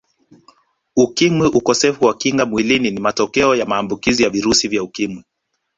[0.95, 5.23] Ukimwi Ukosefu wa Kinga Mwilini ni matokea ya maambukizi ya virusi vya Ukimwi